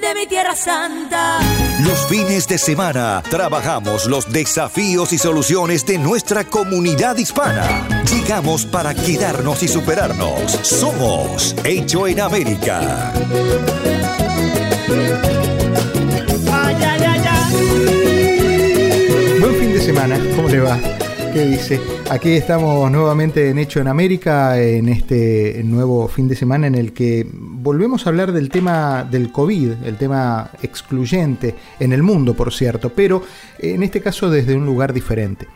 [0.00, 1.40] de mi tierra santa.
[1.84, 7.86] Los fines de semana trabajamos los desafíos y soluciones de nuestra comunidad hispana.
[8.10, 10.52] Llegamos para quedarnos y superarnos.
[10.62, 13.12] Somos Hecho en América.
[19.40, 20.78] Buen fin de semana, ¿cómo le va?
[21.32, 21.80] ¿Qué dice?
[22.10, 26.92] Aquí estamos nuevamente en Hecho en América, en este nuevo fin de semana en el
[26.92, 27.24] que
[27.62, 32.90] volvemos a hablar del tema del COVID, el tema excluyente en el mundo, por cierto,
[32.90, 33.22] pero
[33.58, 35.46] en este caso desde un lugar diferente.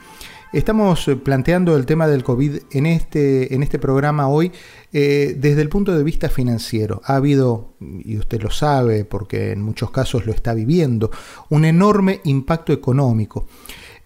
[0.52, 4.52] Estamos planteando el tema del COVID en este, en este programa hoy
[4.92, 7.02] eh, desde el punto de vista financiero.
[7.04, 11.10] Ha habido, y usted lo sabe porque en muchos casos lo está viviendo,
[11.48, 13.48] un enorme impacto económico.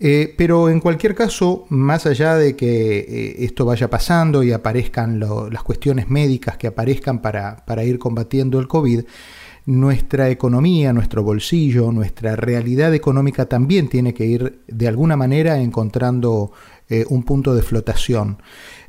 [0.01, 5.19] Eh, pero en cualquier caso, más allá de que eh, esto vaya pasando y aparezcan
[5.19, 9.03] las cuestiones médicas que aparezcan para, para ir combatiendo el COVID,
[9.67, 16.53] nuestra economía, nuestro bolsillo, nuestra realidad económica también tiene que ir de alguna manera encontrando
[16.91, 18.39] eh, un punto de flotación.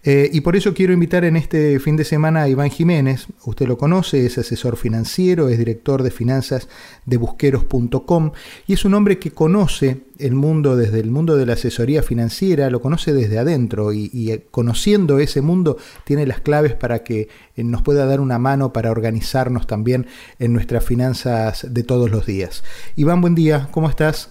[0.04, 3.28] Eh, y por eso quiero invitar en este fin de semana a Iván Jiménez.
[3.44, 6.70] Usted lo conoce, es asesor financiero, es director de finanzas
[7.06, 8.32] de busqueros.com
[8.68, 12.70] y es un hombre que conoce el mundo desde el mundo de la asesoría financiera,
[12.70, 17.28] lo conoce desde adentro y, eh, conociendo ese mundo tiene las claves para que
[17.58, 20.08] nos pueda dar una mano para organizarnos también
[20.40, 22.64] en nuestras finanzas de todos los días.
[22.96, 24.30] Iván, buen día, ¿cómo estás?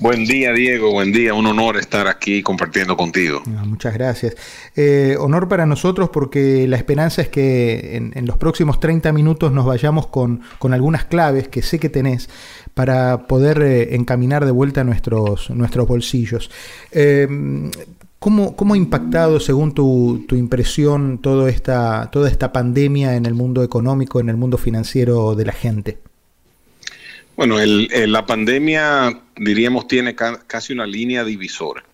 [0.00, 0.92] Buen día, Diego.
[0.92, 1.34] Buen día.
[1.34, 3.42] Un honor estar aquí compartiendo contigo.
[3.56, 4.34] Ah, muchas gracias.
[4.76, 9.64] Eh, honor para nosotros porque la esperanza es que en, los próximos 30 minutos nos
[9.64, 12.28] vayamos con, algunas claves que sé que tenés
[12.74, 16.50] para poder eh, encaminar de vuelta nuestros, nuestros bolsillos.
[16.90, 17.28] Eh,
[18.18, 23.62] ¿Cómo, ha impactado, según tu, tu, impresión, toda esta, toda esta pandemia en el mundo
[23.62, 25.98] económico, en el mundo financiero de la gente?
[27.36, 31.84] Bueno, la pandemia, diríamos, tiene casi una línea divisora.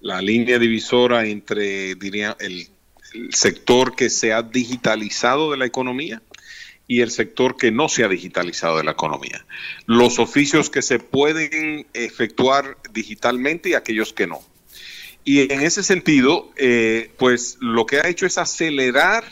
[0.00, 2.68] La línea divisora entre, diría, el,
[3.30, 6.20] sector que se ha digitalizado de la economía
[6.88, 9.46] y el sector que no se ha digitalizado de la economía.
[9.86, 14.40] Los oficios que se pueden efectuar digitalmente y aquellos que no.
[15.24, 19.24] Y en ese sentido, eh, pues lo que ha hecho es acelerar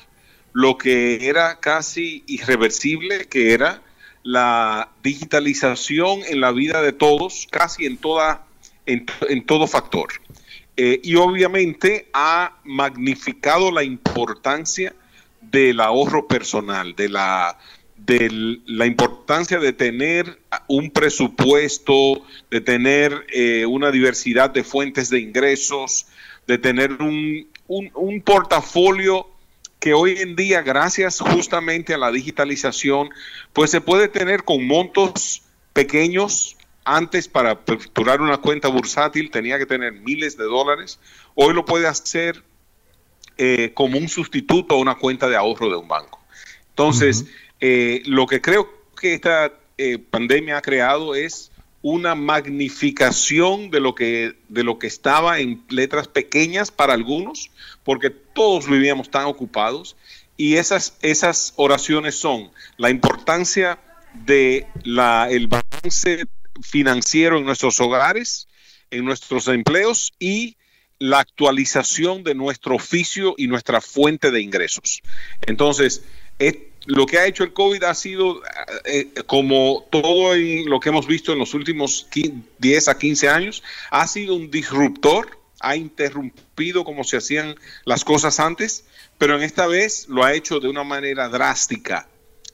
[0.52, 3.82] lo que era casi irreversible, que era
[4.22, 8.44] la digitalización en la vida de todos, casi en, toda,
[8.86, 10.08] en, todo factor.
[10.76, 14.94] Eh, y obviamente ha magnificado la importancia
[15.40, 17.58] del ahorro personal, de la,
[17.96, 20.38] de la importancia de tener
[20.68, 26.06] un presupuesto, de tener eh, una diversidad de fuentes de ingresos,
[26.46, 29.26] de tener un, un, un portafolio
[29.82, 33.10] que hoy en día, gracias justamente a la digitalización,
[33.52, 36.56] pues se puede tener con montos pequeños.
[36.84, 41.00] Antes para aperturar una cuenta bursátil tenía que tener miles de dólares.
[41.34, 42.44] Hoy lo puede hacer
[43.36, 46.20] eh, como un sustituto a una cuenta de ahorro de un banco.
[46.68, 47.24] Entonces,
[47.58, 51.50] eh, lo que creo que esta eh, pandemia ha creado es
[51.82, 57.50] una magnificación de lo que de lo que estaba en letras pequeñas para algunos,
[57.84, 59.96] porque todos vivíamos tan ocupados
[60.36, 63.78] y esas esas oraciones son la importancia
[64.14, 66.24] de la el balance
[66.62, 68.48] financiero en nuestros hogares,
[68.90, 70.56] en nuestros empleos y
[70.98, 75.02] la actualización de nuestro oficio y nuestra fuente de ingresos.
[75.46, 76.04] Entonces,
[76.86, 78.42] lo que ha hecho el COVID ha sido,
[78.84, 82.08] eh, como todo lo que hemos visto en los últimos
[82.58, 88.40] 10 a 15 años, ha sido un disruptor, ha interrumpido como se hacían las cosas
[88.40, 88.84] antes,
[89.18, 92.08] pero en esta vez lo ha hecho de una manera drástica.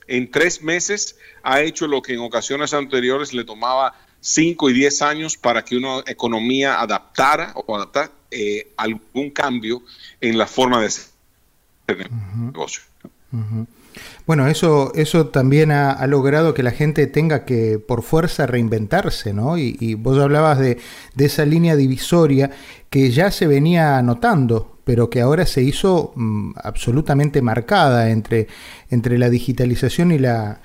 [0.07, 5.01] En tres meses ha hecho lo que en ocasiones anteriores le tomaba 5 y 10
[5.01, 9.81] años para que una economía adaptara o adaptara eh, algún cambio
[10.21, 12.83] en la forma de hacer negocio.
[14.29, 19.57] Bueno, eso, eso también ha, logrado que la gente tenga que por fuerza reinventarse, ¿no?
[19.57, 20.77] Y, vos hablabas de,
[21.17, 22.51] esa línea divisoria
[22.91, 28.45] que ya se venía notando, pero que ahora se hizo mm, absolutamente marcada entre,
[28.91, 30.61] entre la digitalización y la,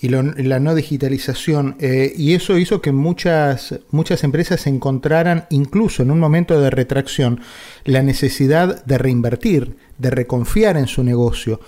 [0.00, 1.76] y la no digitalización.
[1.80, 7.42] Eh, y eso hizo que muchas, muchas empresas encontraran, incluso en un momento de retracción,
[7.84, 11.60] la necesidad de reinvertir, de reconfiar en su negocio.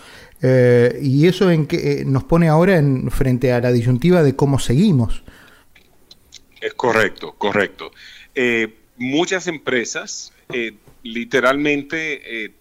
[0.46, 4.36] Eh, y eso en que, eh, nos pone ahora en, frente a la disyuntiva de
[4.36, 5.22] cómo seguimos.
[6.60, 7.92] Es correcto, correcto.
[8.34, 10.32] Eh, muchas empresas
[11.02, 12.52] literalmente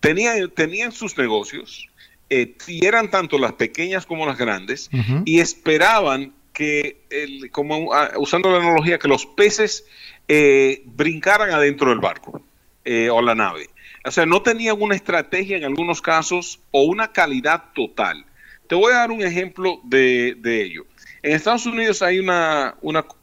[0.00, 1.90] tenían, tenían sus negocios,
[2.30, 4.88] y eran tanto las pequeñas como las grandes,
[5.26, 7.02] y esperaban que,
[7.52, 9.84] como ah, usando la analogía, que los peces
[10.86, 12.42] brincaran adentro del barco
[13.10, 13.68] o la nave.
[14.04, 18.24] O sea, no tenían una estrategia en algunos casos o una calidad total.
[18.66, 20.86] Te voy a dar un ejemplo de, ello.
[21.22, 22.74] En Estados Unidos hay una,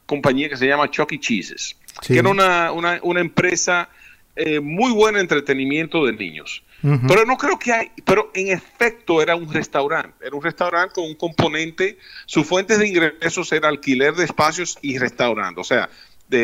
[0.06, 1.20] compañía que se llama Chuck E.
[1.20, 1.76] Cheese's,
[2.06, 3.88] que era una, empresa
[4.34, 6.62] eh, muy buena entretenimiento de niños.
[6.82, 11.04] Pero no creo que hay, pero en efecto era un restaurante, era un restaurante con
[11.04, 11.96] un componente,
[12.26, 15.88] su fuente de ingresos era alquiler de espacios y restaurante, o sea,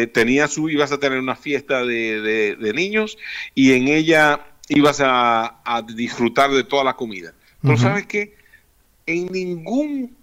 [0.07, 3.19] tenía su, ibas a tener una fiesta de, niños
[3.55, 7.35] y en ella ibas a, disfrutar de toda la comida.
[7.63, 8.37] Pero sabes qué,
[9.07, 10.17] en ningún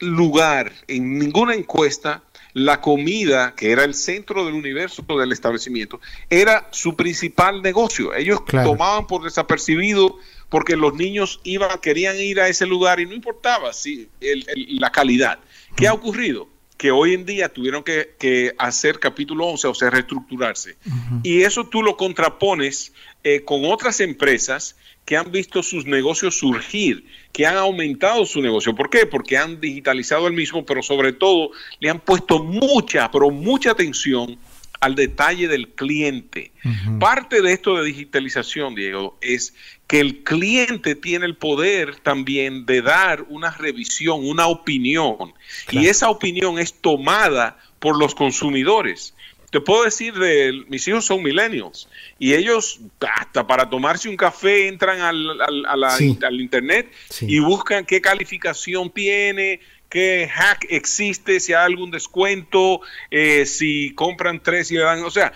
[0.00, 2.22] lugar, en ninguna encuesta,
[2.52, 8.14] la comida, que era el centro del universo del establecimiento, era su principal negocio.
[8.14, 10.16] Ellos tomaban por desapercibido
[10.48, 15.38] porque los niños iban, querían ir a ese lugar y no importaba si la calidad.
[15.76, 16.48] ¿Qué ha ocurrido?
[16.80, 20.78] Que hoy en día tuvieron que, hacer capítulo 11, o sea, reestructurarse.
[21.22, 27.04] Y eso tú lo contrapones eh, con otras empresas que han visto sus negocios surgir,
[27.32, 28.74] que han aumentado su negocio.
[28.74, 29.04] ¿Por qué?
[29.04, 31.50] Porque han digitalizado el mismo, pero sobre todo
[31.80, 34.38] le han puesto mucha, pero mucha atención
[34.80, 36.52] al detalle del cliente.
[36.98, 39.54] Parte de esto de digitalización, Diego, es
[39.86, 45.34] que el cliente tiene el poder también de dar una revisión, una opinión,
[45.70, 49.14] y esa opinión es tomada por los consumidores.
[49.50, 51.88] Te puedo decir, de, mis hijos son millennials
[52.20, 56.88] y ellos hasta para tomarse un café entran al, al, internet
[57.20, 59.60] y buscan qué calificación tiene,
[59.90, 65.10] qué hack existe, si hay algún descuento, eh, si compran tres y le dan, o
[65.10, 65.32] sea,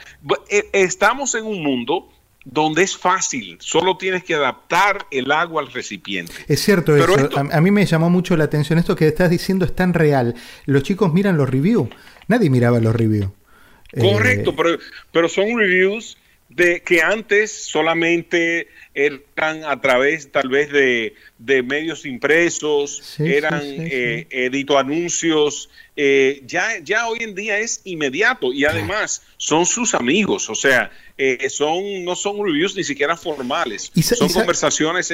[0.48, 2.08] eh, estamos en un mundo
[2.44, 6.32] donde es fácil, solo tienes que adaptar el agua al recipiente.
[6.46, 9.74] Es cierto eso, a, mí me llamó mucho la atención, esto que estás diciendo es
[9.74, 10.34] tan real,
[10.66, 11.88] los chicos miran los reviews,
[12.28, 13.28] nadie miraba los reviews.
[13.98, 14.78] Correcto, eh, pero,
[15.12, 16.16] pero son reviews
[16.48, 21.14] de que antes solamente eran a través tal vez de,
[21.62, 28.64] medios impresos, eran eh, edito anuncios, eh, ya, ya hoy en día es inmediato y
[28.64, 34.28] además son sus amigos, o sea, eh, son, no son reviews ni siquiera formales, son
[34.32, 35.12] conversaciones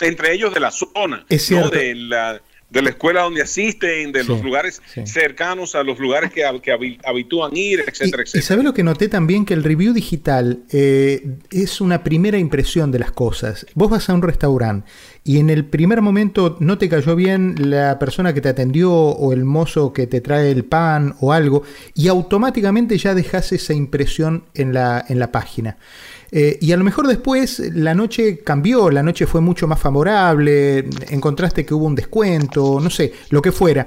[0.00, 4.42] entre ellos de la zona, no de la de la escuela donde asisten, de los
[4.42, 8.40] lugares cercanos a los lugares que, que habitúan ir, etcétera, etcétera.
[8.40, 12.90] Y sabes lo que noté también que el review digital eh, es una primera impresión
[12.90, 13.66] de las cosas.
[13.74, 14.90] Vos vas a un restaurante
[15.22, 19.32] y en el primer momento no te cayó bien la persona que te atendió o
[19.32, 21.62] el mozo que te trae el pan o algo
[21.94, 25.76] y automáticamente ya dejas esa impresión en la, en la página.
[26.30, 30.88] Eh, y a lo mejor después la noche cambió, la noche fue mucho más favorable,
[31.08, 33.86] encontraste que hubo un descuento, no sé, lo que fuera,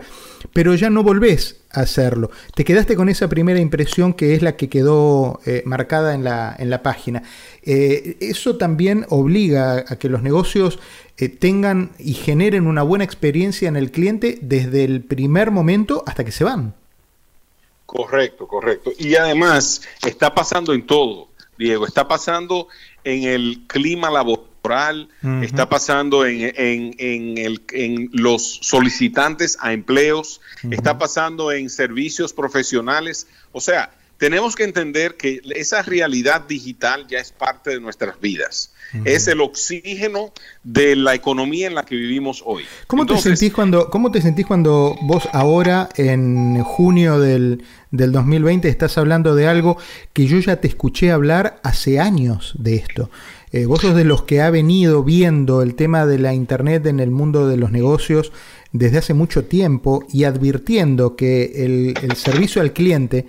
[0.53, 2.31] pero ya no volvés a hacerlo.
[2.55, 6.55] Te quedaste con esa primera impresión que es la que quedó eh, marcada en la,
[6.57, 7.23] en la página.
[7.63, 10.79] Eh, eso también obliga a que los negocios
[11.39, 16.31] tengan y generen una buena experiencia en el cliente desde el primer momento hasta que
[16.31, 16.73] se van.
[17.85, 18.91] Correcto, correcto.
[18.97, 21.28] Y además está pasando en todo
[21.59, 21.85] Diego.
[21.85, 22.69] Está pasando
[23.03, 25.09] en el clima laboral,
[25.41, 33.27] está pasando en, en, los solicitantes a empleos, está pasando en servicios profesionales.
[33.51, 38.73] O sea, tenemos que entender que esa realidad digital ya es parte de nuestras vidas.
[39.05, 40.33] Es el oxígeno
[40.63, 42.63] de la economía en la que vivimos hoy.
[42.87, 48.67] ¿Cómo, te, sentís cuando, ¿cómo te sentís cuando vos ahora, en junio del, del 2020,
[48.67, 49.77] estás hablando de algo
[50.11, 53.11] que yo ya te escuché hablar hace años de esto?
[53.51, 56.99] Eh, vos sos de los que ha venido viendo el tema de la Internet en
[56.99, 58.31] el mundo de los negocios
[58.71, 63.25] desde hace mucho tiempo y advirtiendo que el, el servicio al cliente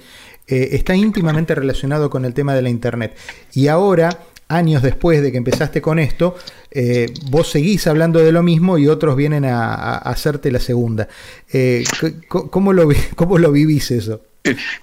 [0.51, 3.17] eh, está íntimamente relacionado con el tema de la Internet.
[3.55, 6.37] Y ahora años después de que empezaste con esto,
[6.73, 11.09] eh, vos seguís hablando de lo mismo y otros vienen a, hacerte la segunda.
[11.53, 11.85] Eh,
[12.27, 14.23] ¿cómo, lo, ¿Cómo lo vivís eso?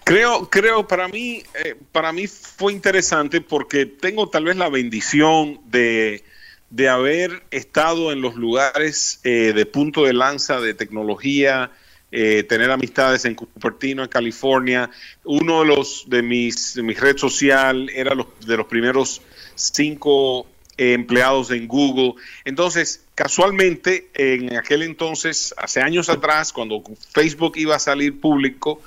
[0.05, 1.43] Creo, creo para mí,
[1.91, 6.23] para mí fue interesante porque tengo tal vez la bendición de,
[6.69, 11.71] de haber estado en los lugares de punto de lanza de tecnología,
[12.11, 14.89] eh, tener amistades en Cupertino, en California.
[15.25, 19.21] Uno de los de mis, de mi red social era los, de los primeros
[19.55, 20.47] cinco
[20.77, 22.13] empleados en Google.
[22.45, 28.81] Entonces, casualmente, en aquel entonces, hace años atrás, cuando Facebook iba a salir público,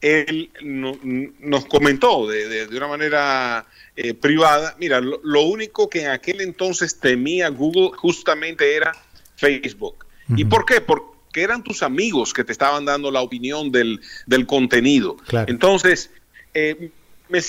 [0.00, 3.66] él nos comentó de, una manera
[3.96, 8.92] eh, privada, mira, lo, único que en aquel entonces temía Google justamente era
[9.36, 10.04] Facebook.
[10.36, 10.80] ¿Y por qué?
[10.80, 14.00] Porque que eran tus amigos que te estaban dando la opinión del,
[14.46, 15.18] contenido.
[15.46, 16.08] Entonces,
[16.54, 16.90] eh,
[17.28, 17.40] me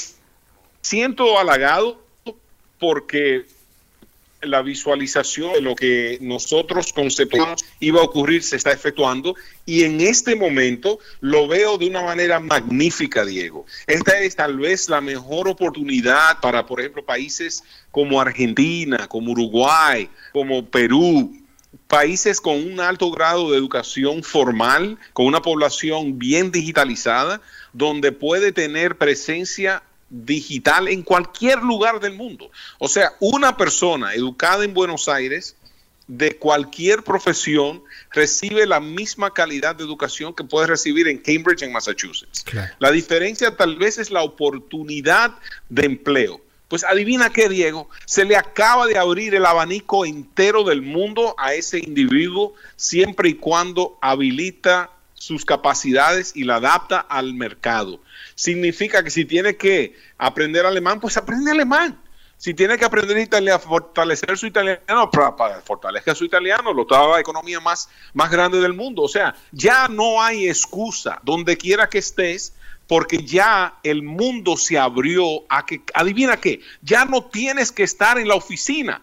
[0.82, 2.04] siento halagado
[2.80, 3.46] porque
[4.42, 10.02] la visualización de lo que nosotros conceptuamos iba a ocurrir se está efectuando y en
[10.02, 13.66] este momento lo veo de una manera magnífica, Diego.
[13.88, 20.10] Esta es tal vez la mejor oportunidad para, por ejemplo, países como Argentina, como Uruguay,
[20.34, 21.47] como Perú,
[21.88, 27.42] países con un alto grado de educación formal, con una población bien digitalizada,
[27.74, 32.50] donde puede tener presencia digital en cualquier lugar del mundo.
[32.80, 35.56] O sea, una persona educada en Buenos Aires
[36.08, 41.74] de cualquier profesión recibe la misma calidad de educación que puede recibir en Cambridge, en
[41.74, 42.46] Massachusetts.
[42.80, 45.36] La diferencia tal vez es la oportunidad
[45.70, 46.42] de empleo.
[46.68, 51.54] Pues adivina qué, Diego, se le acaba de abrir el abanico entero del mundo a
[51.54, 58.02] ese individuo siempre y cuando habilita sus capacidades y la adapta al mercado.
[58.36, 62.00] Significa que si tiene que aprender alemán, pues aprende alemán.
[62.38, 67.60] Si tiene que aprender italiano, fortalecer su italiano, para, fortalecer su italiano, lo la economía
[67.60, 69.02] más, más grande del mundo.
[69.02, 71.20] O sea, ya no hay excusa.
[71.24, 72.54] Donde quiera que estés,
[72.88, 78.18] porque ya el mundo se abrió a que, adivina qué, ya no tienes que estar
[78.18, 79.02] en la oficina.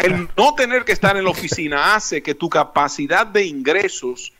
[0.00, 4.32] El no tener que estar en la oficina hace que tu capacidad de ingresos,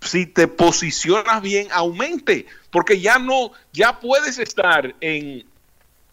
[0.00, 5.44] si te posicionas bien, aumente, porque ya no, ya puedes estar en,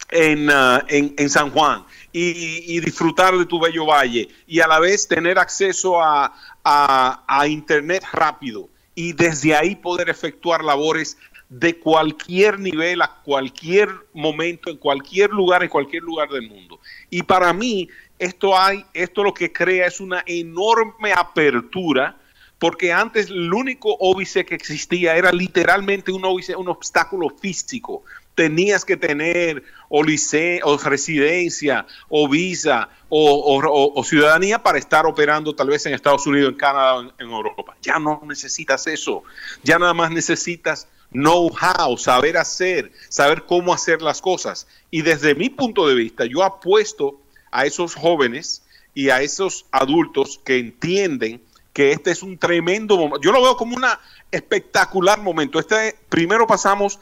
[0.10, 5.08] en, uh, en, San Juan y, disfrutar de tu bello valle y a la vez
[5.08, 11.20] tener acceso a, a Internet rápido y desde ahí poder efectuar labores
[11.50, 16.80] de cualquier nivel, a cualquier momento, en cualquier lugar, en cualquier lugar del mundo.
[17.10, 17.88] Y para mí,
[18.20, 22.18] esto hay, esto lo que crea es una enorme apertura,
[22.60, 28.04] porque antes el único óbice que existía era literalmente un óbice, un obstáculo físico.
[28.34, 35.86] Tenías que tener o, o residencia, o visa, o, ciudadanía para estar operando tal vez
[35.86, 37.78] en Estados Unidos, en Canadá, en, en Europa.
[37.82, 39.24] Ya no necesitas eso.
[39.64, 44.68] Ya nada más necesitas know-how, saber hacer, saber cómo hacer las cosas.
[44.92, 47.20] Y desde mi punto de vista, yo apuesto
[47.52, 51.42] a esos jóvenes y a esos adultos que entienden
[51.74, 53.22] que este es un tremendo momento.
[53.22, 53.86] Yo lo veo como un
[54.32, 55.60] espectacular momento.
[55.60, 57.00] Este primero pasamos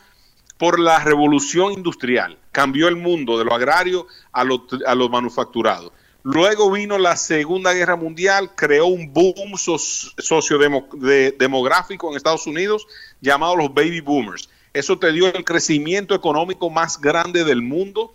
[0.57, 5.91] por la revolución industrial, cambió el mundo de lo agrario a lo, a lo manufacturado.
[6.25, 12.87] Luego vino la Segunda Guerra Mundial, creó un boom sociodemográfico en Estados Unidos
[13.21, 14.49] llamado los baby boomers.
[14.73, 18.11] Eso te dio el crecimiento económico más grande del mundo.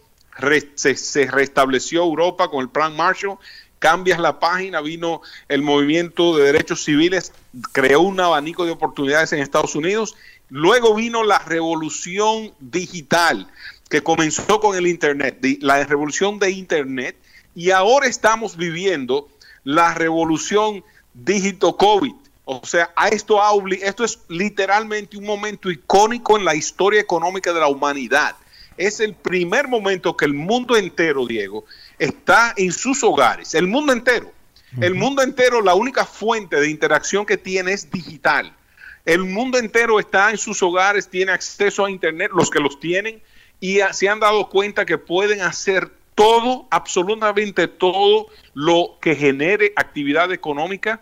[0.75, 3.39] se, restableció Europa con el Plan Marshall.
[3.79, 7.33] Cambias la página, vino el movimiento de derechos civiles,
[7.71, 10.17] creó un abanico de oportunidades en Estados Unidos.
[10.49, 13.47] Luego vino la revolución digital,
[13.89, 17.15] que comenzó con el Internet, la revolución de Internet
[17.61, 19.29] y ahora estamos viviendo
[19.65, 22.15] la revolución dígito COVID.
[22.47, 23.39] O sea, a esto,
[23.83, 28.35] esto es literalmente un momento icónico en la historia económica de la humanidad.
[28.79, 31.67] Es el primer momento que el mundo entero, Diego,
[31.99, 33.55] está en sus hogares.
[33.55, 34.33] El mundo entero.
[34.81, 38.57] El mundo entero, la única fuente de interacción que tiene es digital.
[39.05, 43.21] El mundo entero está en sus hogares, tiene acceso a Internet, los que los tienen,
[43.61, 50.31] y se han dado cuenta que pueden hacer todo, absolutamente todo lo que genere actividad
[50.33, 51.01] económica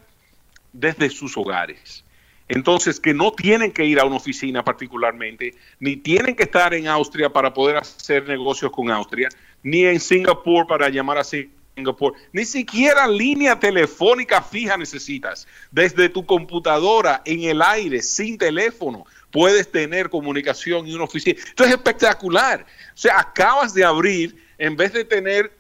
[0.72, 2.04] desde sus hogares.
[2.48, 6.87] Entonces, que no tienen que ir a una oficina particularmente, ni tienen que estar en
[6.87, 9.28] Austria para poder hacer negocios con Austria,
[9.62, 15.48] ni en Singapur para llamar a Singapur, ni siquiera línea telefónica fija necesitas.
[15.72, 21.40] Desde tu computadora, en el aire, sin teléfono, puedes tener comunicación en una oficina.
[21.44, 22.64] Esto es espectacular.
[22.94, 25.52] O sea, acabas de abrir en vez de tener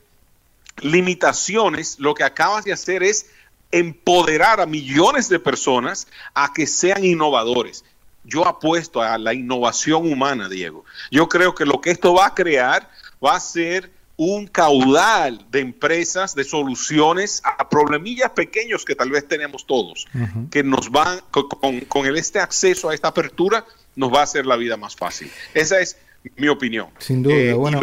[0.80, 3.26] limitaciones, lo que acabas de hacer es
[3.70, 7.84] empoderar a millones de personas a que sean innovadores.
[8.24, 10.84] Yo apuesto a la innovación humana, Diego.
[11.10, 12.90] Yo creo que lo que esto va a crear
[13.24, 19.28] va a ser un caudal de empresas, de soluciones a problemillas pequeños que tal vez
[19.28, 20.08] tenemos todos,
[20.50, 23.64] que nos van, con, con este acceso a esta apertura,
[23.94, 25.30] nos va a hacer la vida más fácil.
[25.54, 25.96] Esa es
[26.36, 26.88] mi opinión.
[26.98, 27.80] Sin duda, eh, bueno.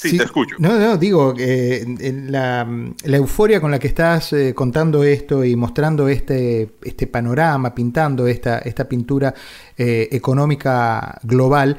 [0.00, 0.56] Sí, te escucho.
[0.58, 1.84] No, no, digo, eh,
[2.28, 2.66] la,
[3.04, 8.26] la, euforia con la que estás eh, contando esto y mostrando este, este panorama, pintando
[8.26, 9.34] esta, esta pintura
[9.76, 11.76] eh, económica global,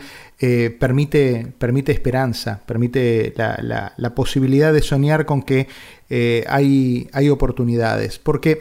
[0.80, 5.68] permite, permite esperanza, permite la, la, la, posibilidad de soñar con que
[6.48, 8.18] hay, hay oportunidades.
[8.18, 8.60] Porque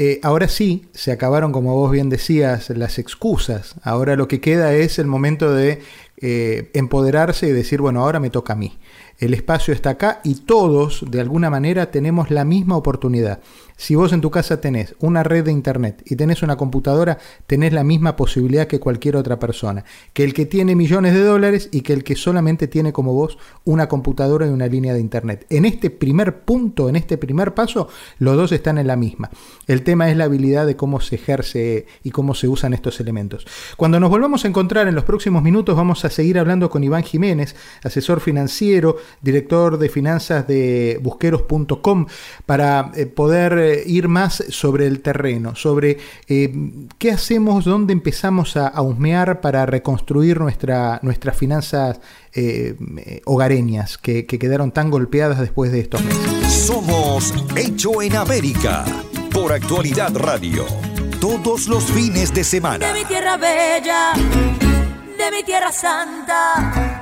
[0.00, 3.74] eh, ahora sí, se acabaron, como vos bien decías, las excusas.
[3.82, 5.80] Ahora lo que queda es el momento de
[6.20, 8.78] eh, empoderarse y decir, bueno, ahora me toca a mí.
[9.18, 13.40] El espacio está acá y todos, de alguna manera, tenemos la misma oportunidad.
[13.80, 17.72] Si vos en tu casa tenés una red de internet y tenés una computadora, tenés
[17.72, 19.84] la misma posibilidad que cualquier otra persona.
[20.12, 23.38] Que el que tiene millones de dólares y que el que solamente tiene como vos
[23.64, 25.46] una computadora y una línea de internet.
[25.48, 29.30] En este primer punto, en este primer paso, los dos están en la misma.
[29.68, 33.46] El tema es la habilidad de cómo se ejerce y cómo se usan estos elementos.
[33.76, 37.04] Cuando nos volvamos a encontrar en los próximos minutos, vamos a seguir hablando con Iván
[37.04, 37.54] Jiménez,
[37.84, 42.06] asesor financiero, director de finanzas de busqueros.com,
[42.44, 43.06] para eh,
[43.68, 45.98] poder eh, ir más sobre el terreno, sobre
[46.28, 46.52] eh,
[46.98, 52.00] qué hacemos, dónde empezamos a, a, husmear para reconstruir nuestra, nuestras finanzas
[52.34, 52.74] eh,
[53.24, 56.52] hogareñas que, que quedaron tan golpeadas después de estos meses.
[56.52, 58.84] Somos Hecho en América
[59.32, 60.64] por Actualidad Radio.
[61.20, 62.86] Todos los fines de semana.
[62.86, 67.00] De mi tierra bella, de mi tierra santa.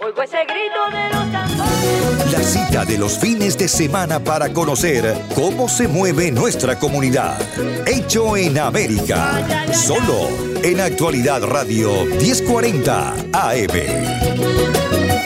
[0.00, 2.31] Oigo ese grito de los tambores.
[2.42, 7.38] Cita de los fines de semana para conocer cómo se mueve nuestra comunidad.
[7.86, 9.72] Hecho en América.
[9.72, 10.28] Solo
[10.62, 13.70] en Actualidad Radio 1040 AM.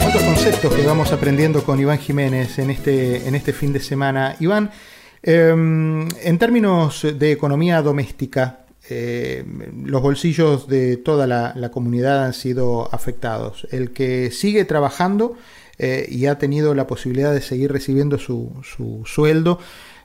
[0.06, 4.36] Otros conceptos que vamos aprendiendo con Iván Jiménez en este, en este fin de semana.
[4.38, 4.70] Iván,
[5.22, 9.44] eh, en términos de economía doméstica, eh,
[9.84, 13.66] los bolsillos de toda la, comunidad han sido afectados.
[13.72, 15.36] El que sigue trabajando
[15.78, 19.58] eh, y ha tenido la posibilidad de seguir recibiendo su, su sueldo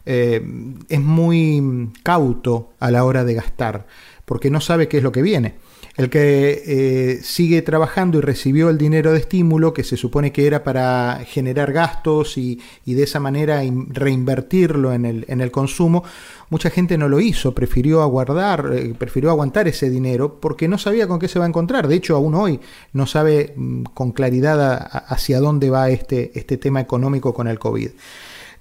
[0.05, 0.41] eh,
[0.89, 3.85] es muy cauto a la hora de gastar,
[4.25, 5.55] porque no sabe qué es lo que viene.
[6.01, 10.47] El que eh, sigue trabajando y recibió el dinero de estímulo que se supone que
[10.47, 16.03] era para generar gastos y, y de esa manera reinvertirlo en el, en el, consumo,
[16.49, 21.07] mucha gente no lo hizo, prefirió aguardar, eh, prefirió aguantar ese dinero porque no sabía
[21.07, 21.87] con qué se va a encontrar.
[21.87, 22.59] De hecho, aún hoy
[22.93, 27.91] no sabe mm, con claridad hacia dónde va este, este tema económico con el COVID.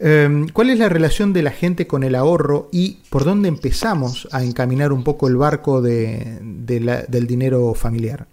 [0.00, 4.28] Eh, ¿Cuál es la relación de la gente con el ahorro y por dónde empezamos
[4.32, 8.26] a encaminar un poco el barco de, de la, del dinero familiar?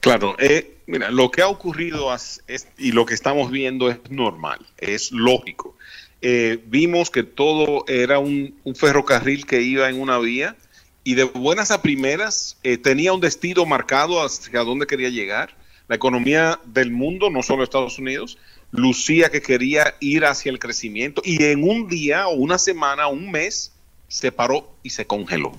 [0.00, 3.98] Claro, eh, mira, lo que ha ocurrido es, es, y lo que estamos viendo es
[4.10, 5.76] normal, es lógico.
[6.22, 10.56] Eh, vimos que todo era un, un, ferrocarril que iba en una vía
[11.04, 15.56] y de buenas a primeras eh, tenía un destino marcado hacia dónde quería llegar.
[15.88, 18.36] La economía del mundo, no solo Estados Unidos,
[18.70, 23.30] lucía que quería ir hacia el crecimiento y en un día o una semana, un
[23.30, 23.72] mes,
[24.08, 25.52] se paró y se congeló.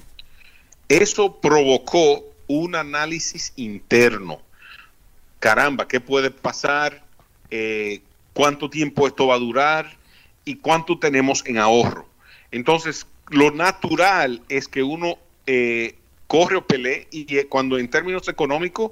[0.87, 4.41] Eso provocó un análisis interno.
[5.39, 7.03] Caramba, ¿qué puede pasar?
[7.51, 8.01] Eh,
[8.33, 9.97] ¿Cuánto tiempo esto va a durar?
[10.45, 12.07] ¿Y cuánto tenemos en ahorro?
[12.51, 15.95] Entonces, lo natural es que uno eh,
[16.27, 18.91] corre o pelee y eh, cuando en términos económicos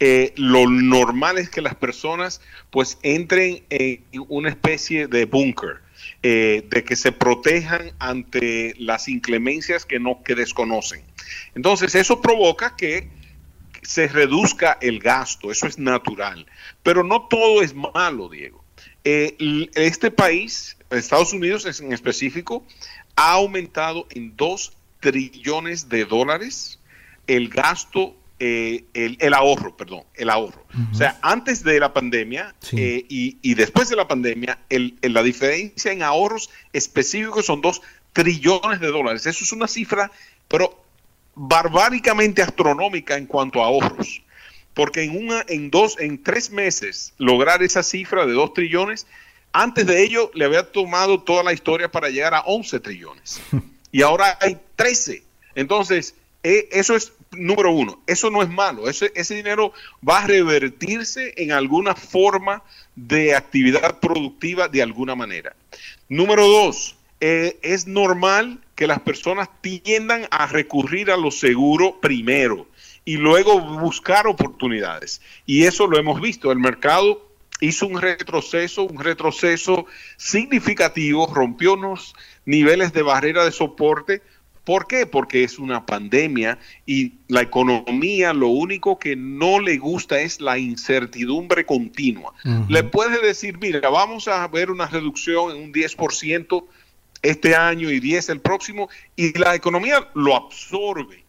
[0.00, 5.82] eh, lo normal es que las personas pues entren en una especie de búnker,
[6.22, 11.04] eh, de que se protejan ante las inclemencias que no que desconocen.
[11.54, 13.10] Entonces eso provoca que
[13.82, 16.46] se reduzca el gasto, eso es natural,
[16.82, 18.64] pero no todo es malo, Diego.
[19.04, 19.36] Eh,
[19.74, 22.64] este país, Estados Unidos en específico,
[23.16, 26.78] ha aumentado en 2 trillones de dólares
[27.26, 30.64] el gasto eh, el, el, ahorro, perdón, el ahorro.
[30.72, 30.92] Uh -huh.
[30.92, 32.76] O sea, antes de la pandemia sí.
[32.78, 37.60] eh, y, y, después de la pandemia, el, el, la diferencia en ahorros específicos son
[37.60, 37.82] dos
[38.14, 39.26] trillones de dólares.
[39.26, 40.10] Eso es una cifra,
[40.48, 40.82] pero
[41.34, 44.22] barbáricamente astronómica en cuanto a ahorros.
[44.74, 49.06] Porque en, una, en dos, en tres meses, lograr esa cifra de dos trillones,
[49.52, 53.40] antes de ello le había tomado toda la historia para llegar a 11 trillones.
[53.92, 55.24] y ahora hay 13.
[55.54, 59.72] Entonces, eh, eso es número uno, eso no es malo, ese, ese dinero
[60.06, 62.62] va a revertirse en alguna forma
[62.96, 65.54] de actividad productiva de alguna manera.
[66.08, 72.66] Número dos, eh, es normal que las personas tiendan a recurrir a lo seguro primero
[73.04, 75.20] y luego buscar oportunidades.
[75.46, 82.14] Y eso lo hemos visto, el mercado hizo un retroceso, un retroceso significativo, rompió unos
[82.44, 84.22] niveles de barrera de soporte,
[84.64, 85.06] ¿Por qué?
[85.06, 90.58] Porque es una pandemia y la economía lo único que no le gusta es la
[90.58, 92.32] incertidumbre continua.
[92.68, 96.64] Le puede decir, mira, vamos a ver una reducción en un 10%
[97.22, 101.24] este año y 10 el próximo y la economía lo absorbe.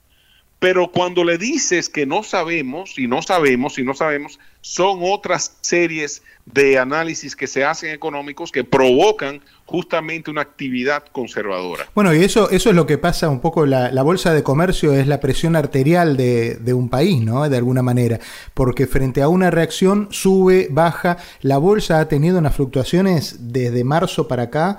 [0.60, 5.58] Pero cuando le dices que no sabemos y no sabemos y no sabemos, son otras
[5.62, 11.86] series de análisis que se hacen económicos que provocan justamente una actividad conservadora.
[11.96, 15.08] Bueno, y eso, eso es lo que pasa un poco, la, bolsa de comercio es
[15.08, 17.48] la presión arterial de, de, un país, ¿no?
[17.48, 18.20] De alguna manera,
[18.54, 24.28] porque frente a una reacción sube, baja, la bolsa ha tenido unas fluctuaciones desde marzo
[24.28, 24.78] para acá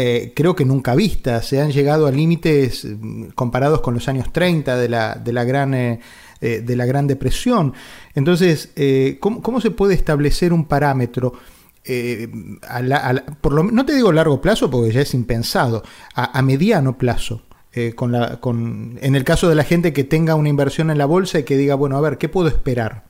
[0.00, 4.32] eh, creo que nunca vistas, se han llegado a límites mm, comparados con los años
[4.32, 5.74] 30 de la, de la gran...
[5.74, 6.00] Eh,
[6.40, 7.74] eh, de la Gran Depresión.
[8.14, 8.70] Entonces,
[9.20, 11.34] ¿cómo, se puede establecer un parámetro?
[13.40, 15.82] por lo, no te digo largo plazo porque ya es impensado,
[16.14, 17.42] a, mediano plazo.
[17.94, 21.06] con la, con, en el caso de la gente que tenga una inversión en la
[21.06, 23.04] bolsa y que diga, bueno, a ver, ¿qué puedo esperar?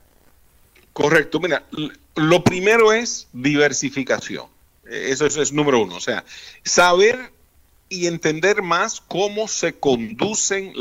[0.93, 1.65] Correcto, mira,
[2.17, 4.47] lo primero es diversificación.
[4.91, 5.97] Eso, es número uno.
[5.97, 6.25] O sea,
[6.65, 7.33] saber
[7.89, 10.73] y entender más cómo se conducen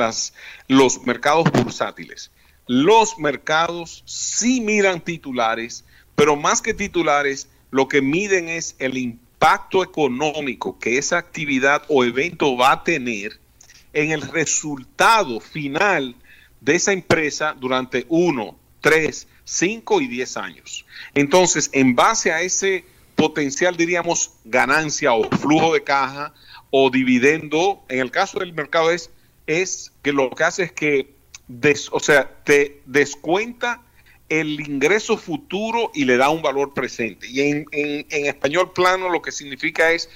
[0.68, 2.32] los mercados bursátiles.
[2.68, 9.84] Los mercados sí miran titulares, pero más que titulares, lo que miden es el impacto
[9.84, 13.40] económico que esa actividad o evento va a tener
[13.94, 16.16] en el resultado final
[16.62, 20.86] de esa empresa durante uno, tres, cinco y diez años.
[21.14, 26.34] Entonces, en base a ese potencial, diríamos, ganancia o flujo de caja
[26.70, 29.10] o dividendo, en el caso del mercado es,
[29.48, 31.17] es que lo que hace es que,
[31.92, 33.82] o sea, te descuenta
[34.30, 37.28] el ingreso futuro y le da un valor presente.
[37.28, 40.10] Y en, en, español plano lo que significa es,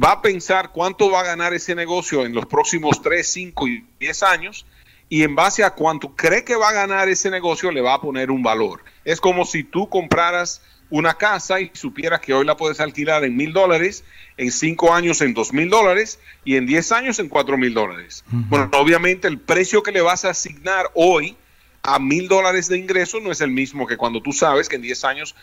[0.00, 3.84] va a pensar cuánto va a ganar ese negocio en los próximos 3, 5 y
[3.98, 4.66] 10 años
[5.08, 8.00] y en base a cuánto cree que va a ganar ese negocio le va a
[8.00, 8.82] poner un valor.
[9.04, 13.36] Es como si tú compraras una casa y supieras que hoy la puedes alquilar en
[13.36, 14.04] mil dólares,
[14.36, 18.24] en cinco años en dos mil dólares y en diez años en cuatro mil dólares.
[18.30, 21.36] Bueno, obviamente el precio que le vas a asignar hoy
[21.82, 24.82] a mil dólares de ingreso no es el mismo que cuando tú sabes que en
[24.82, 25.34] diez años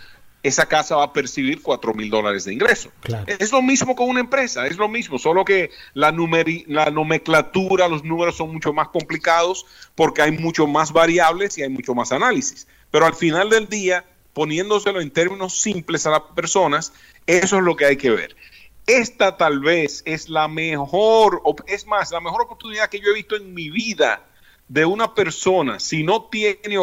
[0.44, 2.92] esa casa va a percibir cuatro mil dólares de ingreso.
[3.40, 6.14] Es lo mismo con una empresa, es lo mismo, solo que la,
[6.68, 11.70] la nomenclatura, los números son mucho más complicados porque hay mucho más variables y hay
[11.70, 12.68] mucho más análisis.
[12.92, 16.94] Pero al final del día, poniéndoselo en términos simples a las personas,
[17.28, 18.36] eso es lo que hay que ver.
[18.86, 23.36] Esta tal vez es la mejor, es más, la mejor oportunidad que yo he visto
[23.36, 24.26] en mi vida
[24.68, 26.78] de una persona, si no tiene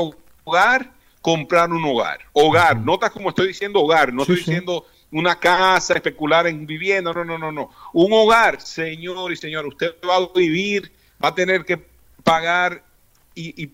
[0.45, 2.21] hogar, comprar un hogar.
[2.33, 7.25] Hogar, nota como estoy diciendo hogar, no estoy diciendo una casa, especular en vivienda, no,
[7.25, 7.71] no, no, no.
[7.93, 10.91] Un hogar, señor y señora, usted va a vivir,
[11.23, 11.85] va a tener que
[12.23, 12.83] pagar
[13.35, 13.73] y, y,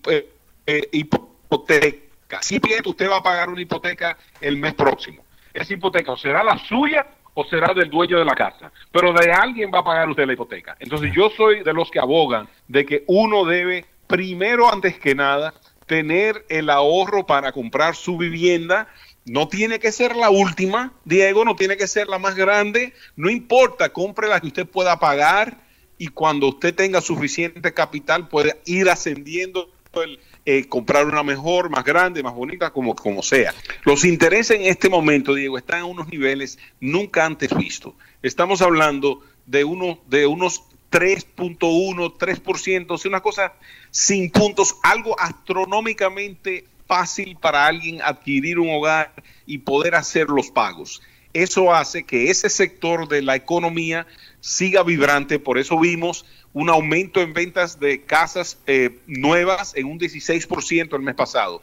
[0.65, 2.06] eh, hipoteca
[2.41, 5.23] si bien usted va a pagar una hipoteca el mes próximo.
[5.53, 9.31] Esa hipoteca o será la suya o será del dueño de la casa, pero de
[9.31, 10.75] alguien va a pagar usted la hipoteca.
[10.79, 15.53] Entonces yo soy de los que abogan de que uno debe, primero antes que nada,
[15.85, 18.87] tener el ahorro para comprar su vivienda.
[19.25, 23.29] No tiene que ser la última, Diego, no tiene que ser la más grande, no
[23.29, 25.57] importa, compre la que usted pueda pagar
[25.97, 29.69] y cuando usted tenga suficiente capital puede ir ascendiendo
[30.03, 33.53] el, eh, comprar una mejor, más grande, más bonita, como, como sea.
[33.83, 37.93] Los intereses en este momento, Diego, están a unos niveles nunca antes vistos.
[38.21, 43.53] Estamos hablando de, uno, de unos 3.1, 3%, es una cosa
[43.91, 49.13] sin puntos, algo astronómicamente fácil para alguien adquirir un hogar
[49.45, 51.01] y poder hacer los pagos.
[51.33, 54.07] Eso hace que ese sector de la economía
[54.39, 56.25] siga vibrante, por eso vimos
[56.57, 61.61] un aumento en ventas de casas eh, nuevas en un 16% el mes pasado.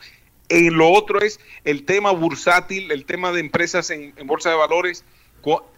[0.48, 5.04] En lo otro es el tema bursátil, el tema de empresas en, bolsa de valores.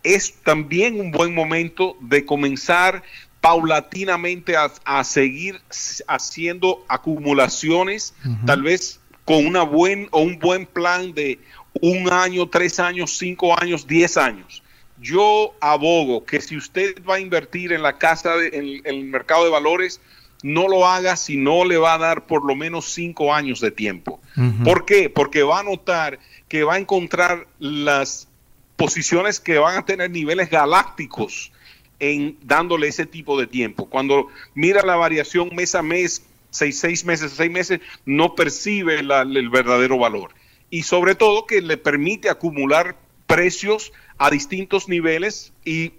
[0.02, 3.02] Es también un buen momento de comenzar
[3.40, 5.62] paulatinamente a, seguir
[6.06, 11.40] haciendo acumulaciones, tal vez con una buen o un buen plan de
[11.80, 14.62] un año, tres años, cinco años, diez años
[15.00, 19.50] yo abogo que si usted va a invertir en la casa, en, el mercado de
[19.50, 20.00] valores,
[20.42, 23.70] no lo haga si no le va a dar por lo menos cinco años de
[23.70, 24.20] tiempo.
[24.64, 25.08] ¿Por qué?
[25.10, 28.28] Porque va a notar que va a encontrar las
[28.76, 31.52] posiciones que van a tener niveles galácticos
[31.98, 33.86] en dándole ese tipo de tiempo.
[33.86, 39.00] Cuando mira la variación mes a mes, seis, seis meses a seis meses, no percibe
[39.00, 40.32] el verdadero valor.
[40.68, 45.92] Y sobre todo que le permite acumular precios a distintos niveles y,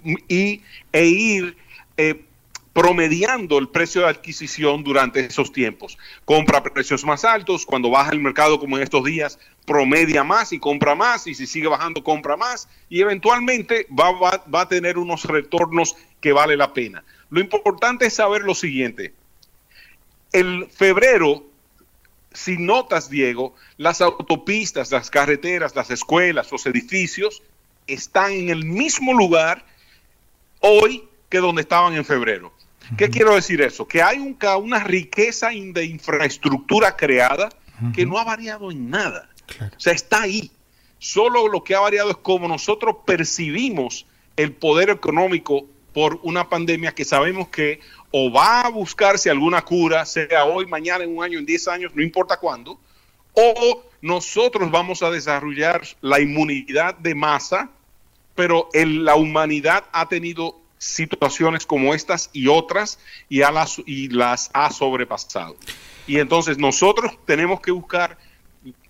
[0.91, 1.57] e ir
[1.97, 2.23] eh,
[2.73, 5.97] promediando el precio de adquisición durante esos tiempos.
[6.25, 10.59] Compra precios más altos, cuando baja el mercado como en estos días, promedia más y
[10.59, 15.25] compra más, y si sigue bajando, compra más, y eventualmente va, va a tener unos
[15.25, 17.03] retornos que vale la pena.
[17.29, 19.13] Lo importante es saber lo siguiente.
[20.31, 21.45] El febrero,
[22.37, 27.41] si notas, Diego, las autopistas, las carreteras, las escuelas, los edificios
[27.87, 29.65] están en el mismo lugar
[30.59, 32.53] hoy que donde estaban en febrero.
[32.95, 33.87] ¿Qué quiero decir eso?
[33.87, 37.49] Que hay una riqueza de infraestructura creada
[37.93, 39.29] que no ha variado en nada.
[39.75, 40.51] O sea, está ahí.
[40.99, 46.93] Solo lo que ha variado es cómo nosotros percibimos el poder económico por una pandemia
[46.93, 47.79] que sabemos que
[48.11, 51.91] o va a buscarse alguna cura, sea hoy, mañana, en un año, en 10 años,
[51.93, 52.79] no importa cuándo,
[53.33, 57.69] o nosotros vamos a desarrollar la inmunidad de masa,
[58.35, 64.49] pero la humanidad ha tenido situaciones como estas y otras y, a las, y las
[64.53, 65.57] ha sobrepasado.
[66.05, 68.17] Y entonces nosotros tenemos que buscar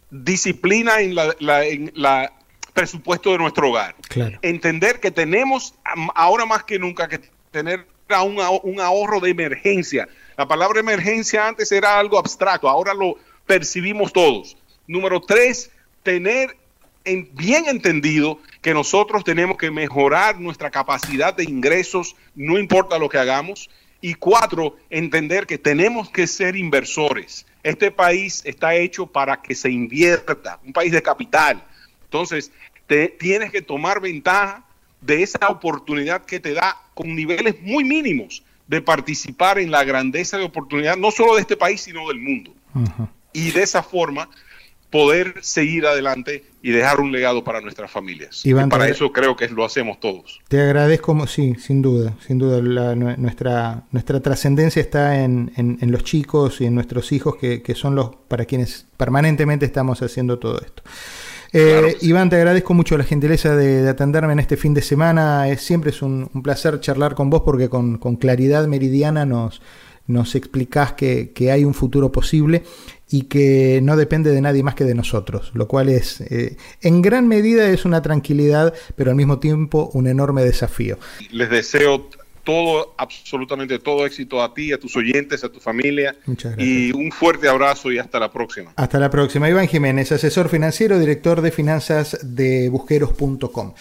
[0.09, 1.33] disciplina en la,
[1.65, 2.33] en la
[2.73, 3.95] presupuesto de nuestro hogar.
[4.41, 5.73] Entender que tenemos
[6.13, 7.19] ahora más que nunca que
[7.51, 7.87] tener
[8.23, 10.07] un, ahorro de emergencia.
[10.37, 13.15] La palabra emergencia antes era algo abstracto, ahora lo
[13.45, 14.57] percibimos todos.
[14.87, 15.71] Número tres,
[16.03, 16.55] tener
[17.33, 23.17] bien entendido que nosotros tenemos que mejorar nuestra capacidad de ingresos, no importa lo que
[23.17, 23.69] hagamos.
[23.99, 27.47] Y cuatro, entender que tenemos que ser inversores.
[27.63, 31.63] Este país está hecho para que se invierta, un país de capital.
[32.03, 32.51] Entonces,
[32.85, 34.66] te, tienes que tomar ventaja
[35.07, 40.37] de esa oportunidad que te da con niveles muy mínimos de participar en la grandeza
[40.37, 42.53] de oportunidad, no solo de este país, sino del mundo.
[43.31, 44.29] Y de esa forma
[44.89, 48.45] poder seguir adelante y dejar un legado para nuestras familias.
[48.45, 50.41] y para eso creo que lo hacemos todos.
[50.49, 56.59] Te agradezco, sí, sin duda, sin duda, nuestra, nuestra trascendencia está en, en, los chicos
[56.59, 60.83] y en nuestros hijos, que, que, son los para quienes permanentemente estamos haciendo todo esto.
[61.59, 65.49] Eh, Iván, te agradezco mucho la gentileza de, atenderme en este fin de semana.
[65.49, 69.59] Es, siempre es un, placer charlar con vos porque con, con claridad meridiana nos,
[70.05, 72.63] nos explicás que, que, hay un futuro posible
[73.09, 77.01] y que no depende de nadie más que de nosotros, lo cual es eh, en
[77.01, 80.99] gran medida es una tranquilidad, pero al mismo tiempo un enorme desafío.
[81.31, 82.09] Les deseo
[82.47, 86.15] todo, absolutamente todo éxito a ti, a tus oyentes, a tu familia.
[86.25, 86.65] Muchas gracias.
[86.65, 88.71] Y un fuerte abrazo y hasta la próxima.
[88.77, 89.49] Hasta la próxima.
[89.49, 93.73] Iván Jiménez, asesor financiero, director de finanzas de busqueros.com.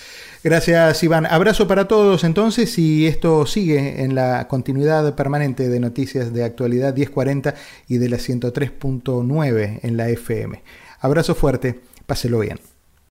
[0.42, 1.26] Gracias, Iván.
[1.26, 6.92] Abrazo para todos entonces y esto sigue en la continuidad permanente de noticias de actualidad
[6.92, 7.54] 1040
[7.86, 10.60] y de la 103.9 en la FM.
[10.98, 12.58] Abrazo fuerte, páselo bien.